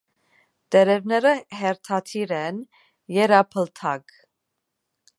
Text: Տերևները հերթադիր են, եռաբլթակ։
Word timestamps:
Տերևները 0.75 1.33
հերթադիր 1.59 2.35
են, 2.39 2.59
եռաբլթակ։ 3.19 4.21